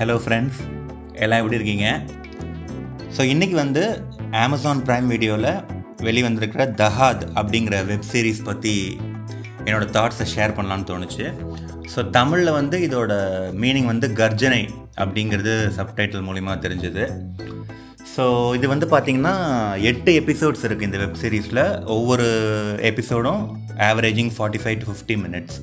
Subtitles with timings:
[0.00, 0.60] Hello friends
[1.22, 1.86] எல்லாம் எப்படி இருக்கீங்க?
[3.16, 3.82] ஸோ இன்றைக்கி வந்து
[4.42, 5.48] அமேசான் ப்ரைம் வீடியோவில்
[6.06, 8.72] வெளிவந்திருக்கிற தஹாத் அப்படிங்கிற வெப் சீரிஸ் பற்றி
[9.66, 11.26] என்னோடய தாட்ஸை ஷேர் பண்ணலான்னு தோணுச்சு.
[11.94, 13.12] ஸோ தமிழில் வந்து இதோட
[13.64, 14.62] மீனிங் வந்து கர்ஜனை
[15.04, 17.04] அப்படிங்கிறது சப்டைட்டில் மூலிமா தெரிஞ்சது.
[18.14, 18.24] ஸோ
[18.60, 19.34] இது வந்து பார்த்திங்கன்னா
[19.92, 21.64] எட்டு எபிசோட்ஸ் இருக்குது இந்த வெப் சீரிஸில்
[21.98, 22.28] ஒவ்வொரு
[22.92, 23.42] எபிசோடும்
[23.90, 25.58] averaging forty five to fifty minutes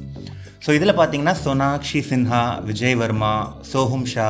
[0.67, 2.39] so இதில் பார்த்தீங்கன்னா சோனாக்ஷி சின்ஹா
[2.69, 3.29] விஜய் வர்மா
[3.71, 4.25] சோஹும் ஷா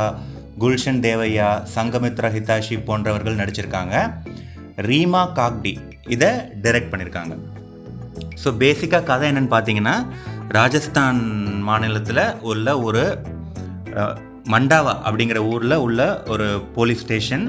[0.62, 3.96] குல்ஷன் தேவையா சங்கமித்ரா ஹிதாஷி போன்றவர்கள் நடிச்சிருக்காங்க.
[4.88, 5.74] ரீமா காக்டி
[6.16, 6.30] இதை
[6.64, 7.34] டைரக்ட் பண்ணியிருக்காங்க
[8.42, 9.96] ஸோ பேசிக்காக கதை என்னென்னு பார்த்தீங்கன்னா
[10.58, 11.22] ராஜஸ்தான்
[11.70, 13.04] மாநிலத்தில் உள்ள ஒரு
[14.56, 16.02] மண்டாவா அப்படிங்கிற ஊரில் உள்ள
[16.36, 17.48] ஒரு போலீஸ் ஸ்டேஷன்.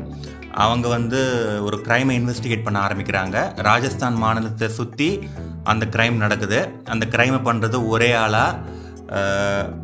[0.65, 1.21] அவங்க வந்து
[1.67, 3.37] ஒரு க்ரைமை இன்வெஸ்டிகேட் பண்ண ஆரம்பிக்கிறாங்க.
[3.71, 5.13] ராஜஸ்தான் மாநிலத்தை சுற்றி
[5.73, 6.63] அந்த க்ரைம் நடக்குது.
[6.95, 8.77] அந்த க்ரைமை பண்ணுறது ஒரே ஆளாக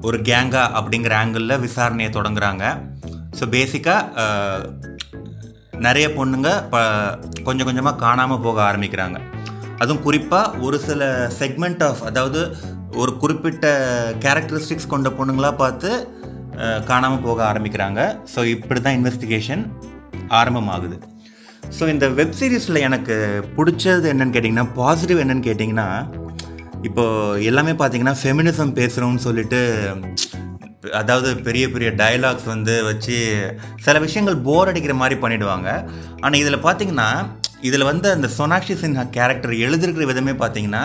[0.06, 2.64] ஒரு கேங்கா அப்படிங்கிற ஆங்கிளில் விசாரணையை தொடங்குறாங்க.
[3.38, 4.26] ஸோ பேசிக்காக
[5.86, 6.82] நிறைய பொண்ணுங்க ப
[7.46, 9.18] கொஞ்சம் கொஞ்சமாக காணாமல் போக ஆரம்பிக்கிறாங்க.
[9.82, 11.08] அதுவும் குறிப்பாக ஒரு சில
[11.40, 12.42] செக்மெண்ட் ஆஃப் அதாவது
[13.02, 13.66] ஒரு குறிப்பிட்ட
[14.24, 15.90] கேரக்டரிஸ்டிக்ஸ் கொண்ட பொண்ணுங்களாக பார்த்து
[16.90, 18.00] காணாமல் போக ஆரம்பிக்கிறாங்க.
[18.34, 19.64] ஸோ இப்படி தான் இன்வெஸ்டிகேஷன்
[20.40, 20.96] ஆரம்பமாகுது.
[21.78, 23.16] ஸோ இந்த வெப் சீரிஸில் எனக்கு
[23.56, 25.88] பிடிச்சது என்னன்னு கேட்டிங்கன்னா பாசிட்டிவ் என்னென்னு கேட்டிங்கன்னா
[26.88, 27.04] இப்போ
[27.50, 29.60] எல்லாமே பார்த்தீங்கன்னா ஃபெமினிசம் பேசுகிறோம்னு சொல்லிட்டு
[31.00, 33.16] அதாவது பெரிய பெரிய டயலாக்ஸ் வந்து வச்சு
[33.84, 35.68] சில விஷயங்கள் போர் அடிக்கிற மாதிரி பண்ணிடுவாங்க.
[36.24, 37.08] ஆனால் இதில் பார்த்தீங்கன்னா
[37.68, 40.82] இதில் வந்து அந்த சோனாக்ஷி சின்ஹா கேரக்டர் எழுதிருக்கிற விதமே பார்த்தீங்கன்னா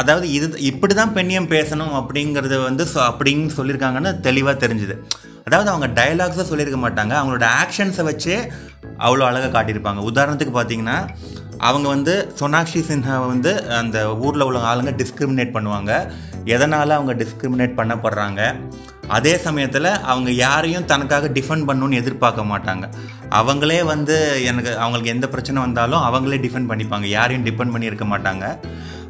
[0.00, 4.96] அதாவது இது இப்படி தான் பெண்ணியம் பேசணும் அப்படிங்கிறது வந்து அப்படின்னு சொல்லியிருக்காங்கன்னு தெளிவாக தெரிஞ்சுது.
[5.48, 7.14] அதாவது அவங்க டைலாக்ஸை சொல்லியிருக்க மாட்டாங்க.
[7.20, 8.34] அவங்களோட ஆக்ஷன்ஸை வச்சு
[9.06, 10.00] அவ்வளோ அழகாக காட்டியிருப்பாங்க.
[10.10, 10.98] உதாரணத்துக்கு பார்த்தீங்கன்னா
[11.58, 15.92] அவங்க வந்து சோனாக்ஷி சின்ஹாவை வந்து அந்த ஊரில் உள்ள ஆளுங்க டிஸ்கிரிமினேட் பண்ணுவாங்க.
[16.44, 18.40] எதனால் அவங்க டிஸ்கிரிமினேட் பண்ணப்படுறாங்க?
[19.16, 22.84] அதே சமயத்தில் அவங்க யாரையும் தனக்காக டிஃபெண்ட் பண்ணணும்னு எதிர்பார்க்க மாட்டாங்க.
[23.40, 24.16] அவங்களே வந்து
[24.50, 27.08] எனக்கு அவங்களுக்கு எந்த பிரச்சனை வந்தாலும் அவங்களே டிஃபெண்ட் பண்ணிப்பாங்க.
[27.18, 28.46] யாரையும் டிபெண்ட் பண்ணி இருக்க மாட்டாங்க.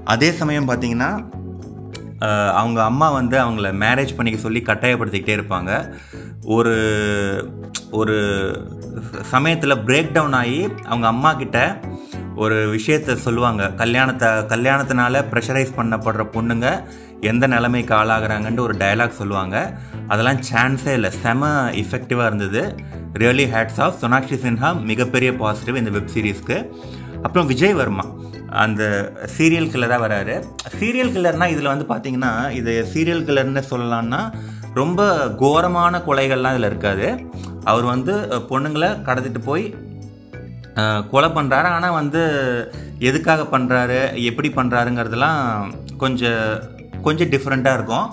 [0.05, 1.11] அதே சமயம் பார்த்தீங்கன்னா
[2.61, 5.71] அவங்க அம்மா வந்து அவங்கள மேரேஜ் பண்ணிக்க சொல்லி கட்டாயப்படுத்திக்கிட்டே இருப்பாங்க.
[6.43, 6.75] ஒரு
[7.91, 8.17] ஒரு
[9.33, 11.59] சமயத்தில் பிரேக் டவுன் ஆகி அவங்க அம்மா கிட்ட
[12.37, 13.69] ஒரு விஷயத்த சொல்லுவாங்க.
[13.69, 16.85] கல்யாணத்தை கல்யாணத்தினால ப்ரெஷரைஸ் பண்ணப்படுற பொண்ணுங்க
[17.21, 19.79] எந்த நிலைமைக்கு ஆளாகிறாங்கன்ட்டு ஒரு டயலாக் சொல்லுவாங்க.
[20.09, 21.11] அதெல்லாம் சான்ஸே இல்லை.
[21.11, 22.75] செம இஃபெக்டிவாக இருந்தது.
[23.13, 26.71] Really hats off Sonakshi Sinha மிகப்பெரிய பாசிட்டிவ் இந்த வெப் சீரிஸ்க்கு
[27.23, 28.05] அப்புறம் விஜய் வர்மா.
[28.49, 30.43] அந்த சீரியல் கில்லராக வராரு.
[30.81, 34.33] சீரியல் கில்லர்னால் இதில் வந்து பார்த்தீங்கன்னா இது சீரியல் கில்லர்னு சொல்லலாம்னா
[34.75, 37.19] ரொம்ப கோரமான கொலைகள்லாம் இதில் இருக்காது.
[37.65, 38.15] அவர் வந்து
[38.51, 39.75] பொண்ணுங்களை கடத்திட்டு போய்
[41.11, 42.23] கொலை பண்ணுறாரு ஆனால் வந்து
[43.09, 43.99] எதுக்காக பண்ணுறாரு
[44.31, 45.41] எப்படி பண்ணுறாருங்கிறதுலாம்
[46.03, 46.45] கொஞ்சம்
[47.07, 48.07] கொஞ்சம் டிஃப்ரெண்ட்டாக இருக்கும்.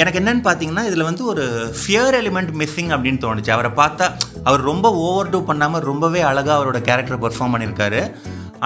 [0.00, 1.44] எனக்கு என்னன்னு பார்த்தீங்கன்னா இதில் வந்து ஒரு
[1.78, 3.50] ஃபியர் எலிமெண்ட் மிஸ்ஸிங் அப்படின்னு தோணுச்சு.
[3.56, 4.06] அவரை பார்த்தா
[4.48, 8.00] அவர் ரொம்ப ஓவர் டூ பண்ணாமல் ரொம்பவே அழகாக அவரோட கேரக்டர் பர்ஃபார்ம் பண்ணியிருக்காரு.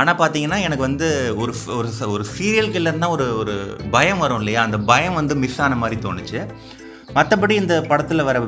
[0.00, 1.09] ஆனால் பார்த்தீங்கன்னா எனக்கு வந்து
[1.43, 3.54] ஒரு ஒரு ஒரு சீரியல் கில்லர்னா ஒரு ஒரு
[3.94, 4.60] பயம் வரும் இல்லையா?
[4.62, 6.41] அந்த பயம் வந்து மிஸ் ஆன மாதிரி தோணுச்சு.
[7.15, 8.41] மற்றபடி இந்த படத்தில் வர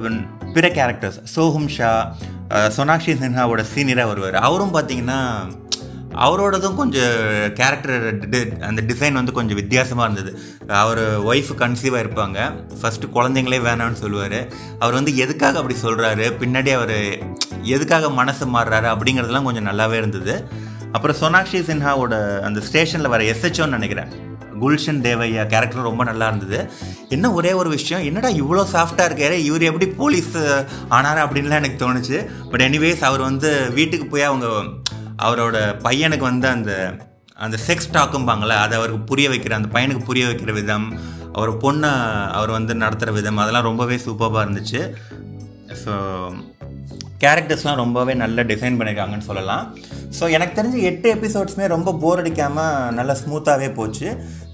[0.57, 1.91] பிற கேரக்டர்ஸ் சோஹும் ஷா
[2.53, 4.35] சோனாக்ஷி சின்ஹாவோட சீனியராக வருவார்.
[4.35, 5.21] அவரும் பார்த்தீங்கன்னா
[6.15, 7.13] அவரோடதும் கொஞ்சம்
[7.55, 8.03] கேரக்டர்
[8.61, 10.39] அந்த டிசைன் வந்து கொஞ்சம் வித்தியாசமாக இருந்தது.
[10.69, 12.39] அவர் ஒய்ஃப் கன்சீவாக இருப்பாங்க.
[12.81, 14.47] ஃபஸ்ட்டு குழந்தைங்களே வேணாம்னு சொல்லுவார்.
[14.79, 17.19] அவர் வந்து எதுக்காக அப்படி சொல்கிறாரு பின்னாடி அவர்
[17.63, 18.89] எதுக்காக மனசு மாறுறாரு?
[18.95, 20.49] அப்படிங்கிறதுலாம் கொஞ்சம் நல்லாவே இருந்தது.
[20.93, 24.31] அப்புறம் சோனாக்ஷி சின்ஹாவோட அந்த ஸ்டேஷனில் வர எஸ்ஹெச்ஓன்னு நினைக்கிறேன்.
[24.63, 25.45] குல்ஷன் தேவையா?
[25.53, 26.59] கேரக்டர் ரொம்ப நல்லா இருந்தது.
[27.17, 30.33] என்ன ஒரே ஒரு விஷயம் என்னடா இவ்வளோ சாஃப்டாக இருக்காரு இவர் எப்படி போலீஸ்
[30.99, 32.19] ஆனார் அப்படின்லாம் எனக்கு தோணுச்சு.
[32.51, 34.49] பட் எனிவேஸ் அவர் வந்து வீட்டுக்கு போய் அவங்க
[35.27, 35.57] அவரோட
[35.87, 36.73] பையனுக்கு வந்து அந்த
[37.45, 40.87] அந்த செக்ஸ் டாக்கும்பாங்களே அதை அவருக்கு புரிய வைக்கிற அந்த பையனுக்கு புரிய வைக்கிற விதம்
[41.39, 41.91] அவர் பொண்ணை
[42.39, 44.81] அவர் வந்து நடத்துகிற விதம் அதெல்லாம் ரொம்பவே சூப்பராக இருந்துச்சு.
[45.83, 45.93] ஸோ
[47.25, 49.65] கேரக்டர்ஸ்லாம் ரொம்பவே நல்ல டிசைன் பண்ணியிருக்காங்கன்னு சொல்லலாம்.
[50.19, 54.09] ஸோ எனக்கு தெரிஞ்சு எட்டு எபிசோட்ஸுமே ரொம்ப போர் அடிக்காமல் நல்லா ஸ்மூத்தாகவே போச்சு.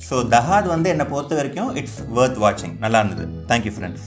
[0.08, 3.26] ஸோ தஹாத் வந்து என்னை பொறுத்த வரைக்கும் இட்ஸ் ஒர்த் வாட்சிங் நல்லா இருந்தது.
[3.50, 4.06] Thank you friends